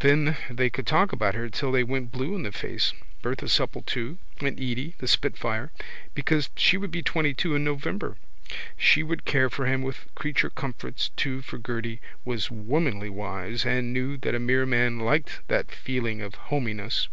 Then 0.00 0.36
they 0.50 0.68
could 0.68 0.86
talk 0.86 1.10
about 1.10 1.34
her 1.34 1.48
till 1.48 1.72
they 1.72 1.84
went 1.84 2.12
blue 2.12 2.34
in 2.34 2.42
the 2.42 2.52
face, 2.52 2.92
Bertha 3.22 3.48
Supple 3.48 3.80
too, 3.80 4.18
and 4.40 4.60
Edy, 4.60 4.88
little 4.88 5.08
spitfire, 5.08 5.72
because 6.14 6.50
she 6.54 6.76
would 6.76 6.90
be 6.90 7.02
twentytwo 7.02 7.56
in 7.56 7.64
November. 7.64 8.18
She 8.76 9.02
would 9.02 9.24
care 9.24 9.48
for 9.48 9.64
him 9.64 9.80
with 9.80 10.14
creature 10.14 10.50
comforts 10.50 11.08
too 11.16 11.40
for 11.40 11.56
Gerty 11.56 12.00
was 12.26 12.50
womanly 12.50 13.08
wise 13.08 13.64
and 13.64 13.90
knew 13.94 14.18
that 14.18 14.34
a 14.34 14.38
mere 14.38 14.66
man 14.66 14.98
liked 14.98 15.40
that 15.48 15.70
feeling 15.70 16.20
of 16.20 16.34
hominess. 16.34 17.08